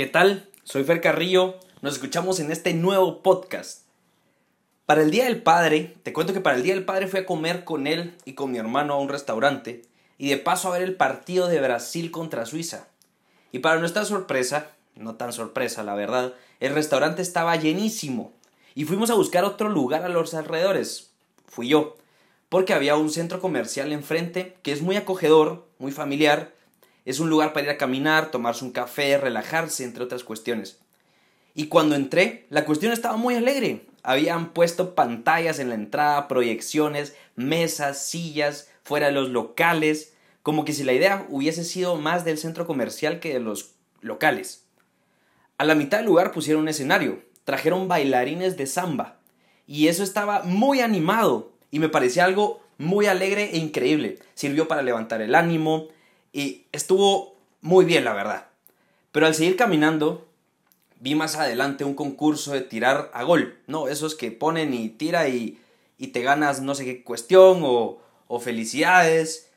[0.00, 0.48] ¿Qué tal?
[0.64, 1.56] Soy Fer Carrillo.
[1.82, 3.82] Nos escuchamos en este nuevo podcast.
[4.86, 7.26] Para el Día del Padre, te cuento que para el Día del Padre fui a
[7.26, 9.82] comer con él y con mi hermano a un restaurante
[10.16, 12.88] y de paso a ver el partido de Brasil contra Suiza.
[13.52, 18.32] Y para nuestra sorpresa, no tan sorpresa la verdad, el restaurante estaba llenísimo
[18.74, 21.10] y fuimos a buscar otro lugar a los alrededores.
[21.46, 21.98] Fui yo,
[22.48, 26.54] porque había un centro comercial enfrente que es muy acogedor, muy familiar,
[27.10, 30.78] es un lugar para ir a caminar, tomarse un café, relajarse, entre otras cuestiones.
[31.54, 33.86] Y cuando entré, la cuestión estaba muy alegre.
[34.02, 40.72] Habían puesto pantallas en la entrada, proyecciones, mesas, sillas, fuera de los locales, como que
[40.72, 44.64] si la idea hubiese sido más del centro comercial que de los locales.
[45.58, 49.18] A la mitad del lugar pusieron un escenario, trajeron bailarines de samba,
[49.66, 54.18] y eso estaba muy animado, y me parecía algo muy alegre e increíble.
[54.34, 55.88] Sirvió para levantar el ánimo,
[56.32, 58.46] y estuvo muy bien, la verdad.
[59.12, 60.28] Pero al seguir caminando,
[61.00, 63.58] vi más adelante un concurso de tirar a gol.
[63.66, 65.58] No, esos que ponen y tira y,
[65.98, 69.50] y te ganas no sé qué cuestión o, o felicidades.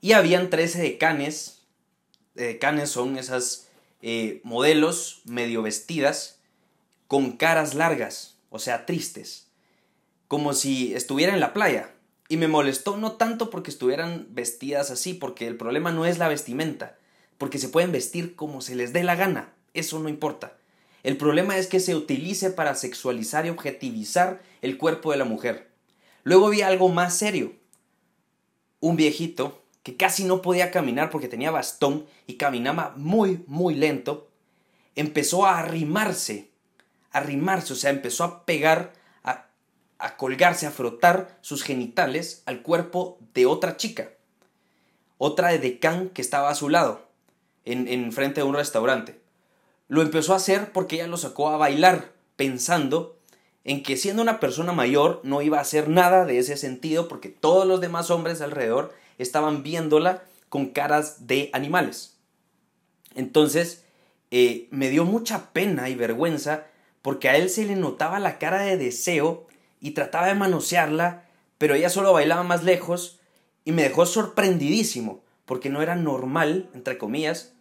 [0.00, 1.62] Y habían 13 decanes.
[2.34, 3.68] Decanes son esas
[4.02, 6.40] eh, modelos medio vestidas
[7.06, 9.46] con caras largas, o sea, tristes.
[10.26, 11.90] Como si estuviera en la playa.
[12.28, 16.28] Y me molestó no tanto porque estuvieran vestidas así, porque el problema no es la
[16.28, 16.96] vestimenta,
[17.38, 20.56] porque se pueden vestir como se les dé la gana, eso no importa.
[21.02, 25.70] El problema es que se utilice para sexualizar y objetivizar el cuerpo de la mujer.
[26.22, 27.52] Luego vi algo más serio.
[28.80, 34.30] Un viejito que casi no podía caminar porque tenía bastón y caminaba muy, muy lento,
[34.96, 36.50] empezó a arrimarse,
[37.12, 38.94] arrimarse, o sea, empezó a pegar,
[40.04, 44.10] a, colgarse, a frotar sus genitales al cuerpo de otra chica,
[45.16, 47.08] otra de decán que estaba a su lado,
[47.64, 49.18] en, en frente de un restaurante.
[49.88, 53.18] Lo empezó a hacer porque ella lo sacó a bailar, pensando
[53.64, 57.30] en que siendo una persona mayor no iba a hacer nada de ese sentido porque
[57.30, 62.18] todos los demás hombres alrededor estaban viéndola con caras de animales.
[63.14, 63.84] Entonces,
[64.30, 66.66] eh, me dio mucha pena y vergüenza
[67.00, 69.46] porque a él se le notaba la cara de deseo
[69.84, 71.28] y trataba de manosearla,
[71.58, 73.20] pero ella solo bailaba más lejos
[73.66, 77.52] y me dejó sorprendidísimo porque no era normal, entre comillas,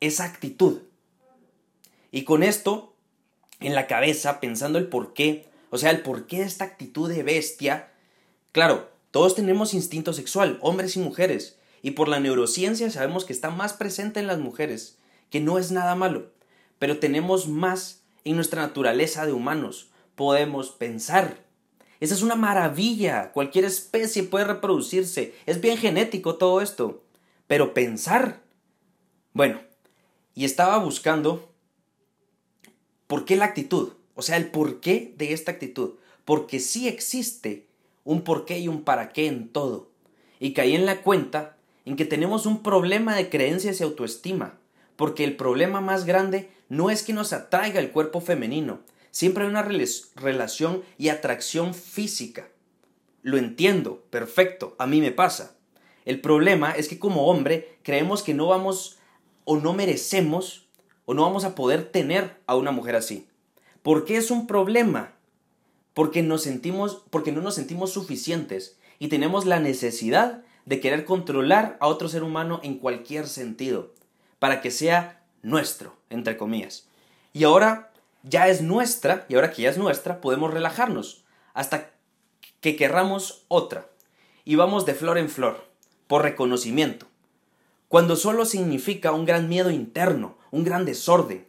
[0.00, 0.80] esa actitud.
[2.10, 2.92] Y con esto
[3.60, 7.08] en la cabeza, pensando el por qué, o sea, el por qué de esta actitud
[7.08, 7.92] de bestia,
[8.50, 13.50] claro, todos tenemos instinto sexual, hombres y mujeres, y por la neurociencia sabemos que está
[13.50, 14.98] más presente en las mujeres,
[15.30, 16.32] que no es nada malo,
[16.80, 21.38] pero tenemos más en nuestra naturaleza de humanos, podemos pensar.
[22.00, 27.02] Esa es una maravilla, cualquier especie puede reproducirse, es bien genético todo esto,
[27.46, 28.42] pero pensar.
[29.32, 29.60] Bueno,
[30.34, 31.48] y estaba buscando
[33.08, 33.94] ¿Por qué la actitud?
[34.14, 35.94] O sea, el porqué de esta actitud.
[36.26, 37.66] Porque sí existe
[38.04, 39.90] un porqué y un para qué en todo.
[40.38, 44.58] Y caí en la cuenta en que tenemos un problema de creencias y autoestima.
[44.94, 48.80] Porque el problema más grande no es que nos atraiga el cuerpo femenino.
[49.10, 52.48] Siempre hay una relación y atracción física.
[53.22, 55.56] Lo entiendo, perfecto, a mí me pasa.
[56.04, 58.98] El problema es que como hombre creemos que no vamos
[59.44, 60.66] o no merecemos
[61.04, 63.26] o no vamos a poder tener a una mujer así.
[63.82, 65.14] ¿Por qué es un problema?
[65.94, 71.76] Porque nos sentimos porque no nos sentimos suficientes y tenemos la necesidad de querer controlar
[71.80, 73.94] a otro ser humano en cualquier sentido
[74.38, 76.88] para que sea nuestro, entre comillas.
[77.32, 77.87] Y ahora
[78.22, 81.24] ya es nuestra, y ahora que ya es nuestra, podemos relajarnos
[81.54, 81.90] hasta
[82.60, 83.88] que querramos otra.
[84.44, 85.64] Y vamos de flor en flor,
[86.06, 87.06] por reconocimiento,
[87.88, 91.46] cuando solo significa un gran miedo interno, un gran desorden.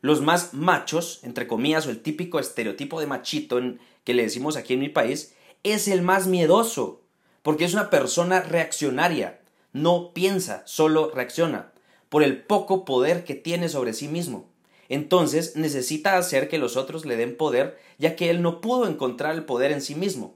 [0.00, 3.58] Los más machos, entre comillas, o el típico estereotipo de machito
[4.04, 7.02] que le decimos aquí en mi país, es el más miedoso,
[7.42, 9.40] porque es una persona reaccionaria,
[9.72, 11.72] no piensa, solo reacciona,
[12.08, 14.50] por el poco poder que tiene sobre sí mismo.
[14.88, 19.34] Entonces necesita hacer que los otros le den poder, ya que él no pudo encontrar
[19.34, 20.34] el poder en sí mismo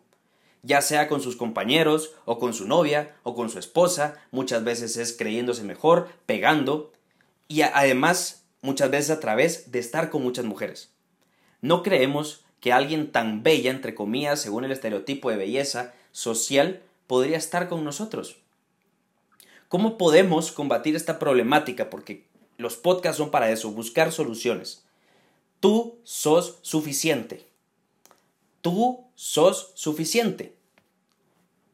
[0.63, 4.97] ya sea con sus compañeros o con su novia o con su esposa, muchas veces
[4.97, 6.93] es creyéndose mejor, pegando,
[7.47, 10.91] y además muchas veces a través de estar con muchas mujeres.
[11.61, 17.37] No creemos que alguien tan bella, entre comillas, según el estereotipo de belleza social, podría
[17.37, 18.37] estar con nosotros.
[19.69, 21.89] ¿Cómo podemos combatir esta problemática?
[21.89, 22.27] Porque
[22.59, 24.85] los podcasts son para eso, buscar soluciones.
[25.61, 27.47] Tú sos suficiente.
[28.61, 30.55] Tú sos suficiente.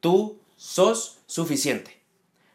[0.00, 2.00] Tú sos suficiente.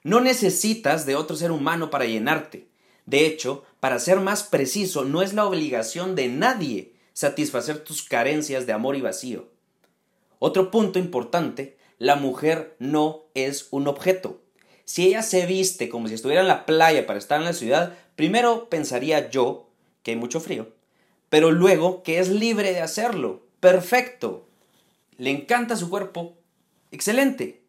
[0.04, 2.68] No necesitas de otro ser humano para llenarte.
[3.06, 8.66] De hecho, para ser más preciso, no es la obligación de nadie satisfacer tus carencias
[8.66, 9.50] de amor y vacío.
[10.38, 14.40] Otro punto importante, la mujer no es un objeto.
[14.90, 17.96] Si ella se viste como si estuviera en la playa para estar en la ciudad,
[18.16, 19.70] primero pensaría yo
[20.02, 20.70] que hay mucho frío,
[21.30, 23.46] pero luego que es libre de hacerlo.
[23.60, 24.48] Perfecto.
[25.16, 26.40] Le encanta su cuerpo.
[26.90, 27.62] Excelente.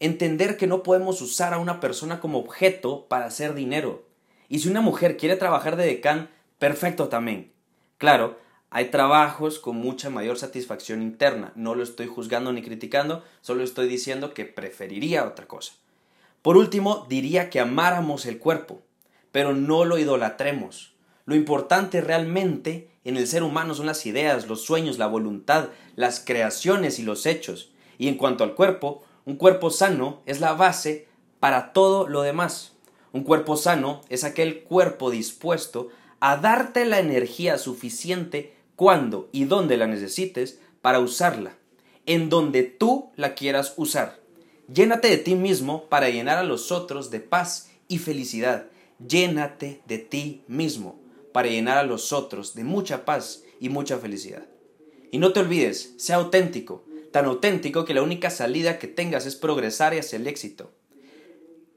[0.00, 4.04] Entender que no podemos usar a una persona como objeto para hacer dinero.
[4.48, 6.28] Y si una mujer quiere trabajar de decán,
[6.58, 7.52] perfecto también.
[7.98, 8.36] Claro,
[8.68, 11.52] hay trabajos con mucha mayor satisfacción interna.
[11.54, 15.74] No lo estoy juzgando ni criticando, solo estoy diciendo que preferiría otra cosa.
[16.42, 18.82] Por último, diría que amáramos el cuerpo,
[19.30, 20.92] pero no lo idolatremos.
[21.24, 26.20] Lo importante realmente en el ser humano son las ideas, los sueños, la voluntad, las
[26.20, 27.70] creaciones y los hechos.
[27.96, 31.06] Y en cuanto al cuerpo, un cuerpo sano es la base
[31.38, 32.72] para todo lo demás.
[33.12, 39.76] Un cuerpo sano es aquel cuerpo dispuesto a darte la energía suficiente cuando y dónde
[39.76, 41.54] la necesites para usarla,
[42.06, 44.21] en donde tú la quieras usar.
[44.72, 48.66] Llénate de ti mismo para llenar a los otros de paz y felicidad.
[49.06, 51.00] Llénate de ti mismo
[51.32, 54.46] para llenar a los otros de mucha paz y mucha felicidad.
[55.10, 59.36] Y no te olvides, sea auténtico, tan auténtico que la única salida que tengas es
[59.36, 60.72] progresar hacia el éxito.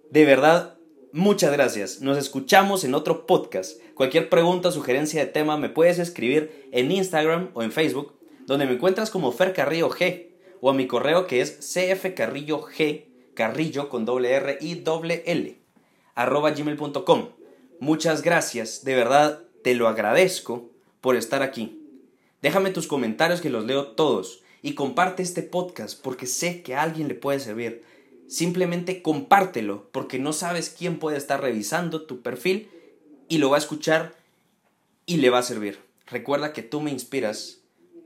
[0.09, 0.77] De verdad,
[1.12, 2.01] muchas gracias.
[2.01, 3.81] Nos escuchamos en otro podcast.
[3.95, 8.13] Cualquier pregunta o sugerencia de tema me puedes escribir en Instagram o en Facebook,
[8.45, 12.69] donde me encuentras como Fer Carrillo G, o a mi correo que es cfcarrillog,
[13.33, 15.57] carrillo con doble R y doble L,
[16.15, 17.29] arroba gmail.com.
[17.79, 20.69] Muchas gracias, de verdad te lo agradezco
[21.01, 21.81] por estar aquí.
[22.41, 26.83] Déjame tus comentarios que los leo todos y comparte este podcast porque sé que a
[26.83, 27.83] alguien le puede servir.
[28.27, 32.69] Simplemente compártelo porque no sabes quién puede estar revisando tu perfil
[33.27, 34.15] y lo va a escuchar
[35.05, 35.79] y le va a servir.
[36.07, 37.61] Recuerda que tú me inspiras,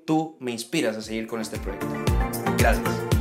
[0.09, 1.85] tú me inspiras a seguir con este proyecto.
[2.57, 3.18] Gracias.